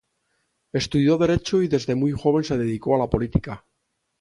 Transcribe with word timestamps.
Estudió 0.73 1.19
Derecho 1.19 1.61
y 1.61 1.67
desde 1.67 1.93
muy 1.93 2.11
joven 2.11 2.43
se 2.43 2.57
dedicó 2.57 2.95
a 2.95 2.97
la 2.97 3.07
política. 3.07 3.63